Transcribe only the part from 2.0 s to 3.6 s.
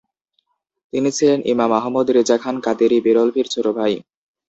Reza Khan Qadri বেরলভীর